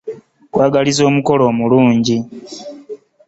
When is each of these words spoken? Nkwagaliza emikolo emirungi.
Nkwagaliza 0.49 1.01
emikolo 1.09 1.41
emirungi. 1.51 2.17